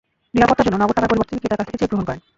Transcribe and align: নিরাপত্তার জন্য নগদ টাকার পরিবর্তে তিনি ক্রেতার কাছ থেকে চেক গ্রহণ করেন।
নিরাপত্তার 0.35 0.65
জন্য 0.67 0.77
নগদ 0.83 0.95
টাকার 0.95 1.09
পরিবর্তে 1.11 1.29
তিনি 1.31 1.41
ক্রেতার 1.41 1.59
কাছ 1.59 1.65
থেকে 1.69 1.79
চেক 1.81 1.89
গ্রহণ 1.91 2.05
করেন। 2.07 2.21